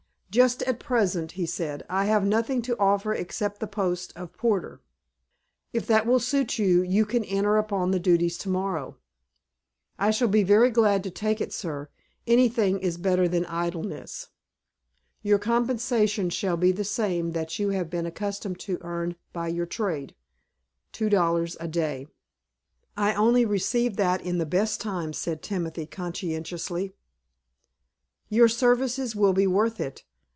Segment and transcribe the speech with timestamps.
[0.31, 4.79] "Just at present," he said, "I have nothing to offer except the post of porter.
[5.73, 8.95] If that will suit you, you can enter upon the duties to morrow."
[9.99, 11.89] "I shall be very glad to take it, sir.
[12.27, 14.29] Anything is better than idleness."
[15.21, 19.65] "Your compensation shall be the same that you have been accustomed to earn by your
[19.65, 20.15] trade,
[20.93, 22.07] two dollars a day."
[22.95, 26.93] "I only received that in the best times," said Timothy, conscientiously.
[28.29, 30.05] "Your services will be worth it.